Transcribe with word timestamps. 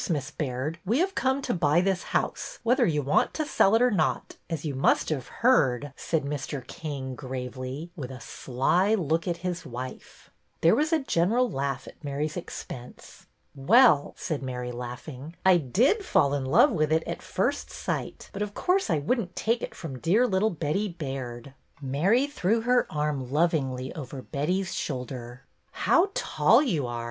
Miss 0.09 0.31
Baird, 0.31 0.79
we 0.83 0.97
have 0.97 1.13
come 1.13 1.43
to 1.43 1.53
buy 1.53 1.79
this 1.79 2.01
house, 2.09 2.57
whether 2.63 2.87
you 2.87 3.03
want 3.03 3.35
to 3.35 3.45
sell 3.45 3.75
it 3.75 3.83
or 3.83 3.91
not, 3.91 4.35
as 4.49 4.65
you 4.65 4.73
must 4.73 5.09
have 5.09 5.27
heard," 5.27 5.93
said 5.95 6.23
Mr. 6.25 6.65
King, 6.65 7.13
gravely, 7.13 7.91
with 7.95 8.09
a 8.09 8.19
sly 8.19 8.95
look 8.95 9.27
at 9.27 9.37
his 9.45 9.63
wife. 9.63 10.31
There 10.61 10.73
was 10.73 10.91
a 10.91 10.97
general 10.97 11.51
laugh 11.51 11.87
at 11.87 12.03
Mary's 12.03 12.35
expense. 12.35 13.27
Well," 13.53 14.15
said 14.17 14.41
Mary, 14.41 14.71
laughing,'' 14.71 15.35
I 15.45 15.57
did 15.57 16.03
fall 16.03 16.33
in 16.33 16.45
love 16.45 16.71
with 16.71 16.91
it 16.91 17.03
at 17.03 17.21
first 17.21 17.69
sight, 17.69 18.31
but 18.33 18.41
of 18.41 18.55
course 18.55 18.89
I 18.89 18.97
would 18.97 19.19
n't 19.19 19.35
take 19.35 19.61
it 19.61 19.75
from 19.75 19.99
dear 19.99 20.25
little 20.25 20.49
Betty 20.49 20.87
Baird." 20.87 21.53
Mary 21.79 22.25
threw 22.25 22.61
her 22.61 22.87
arm 22.91 23.31
lovingly 23.31 23.93
over 23.93 24.23
Betty's 24.23 24.73
shoulder. 24.73 25.43
How 25.69 26.09
tall 26.15 26.63
you 26.63 26.87
are! 26.87 26.99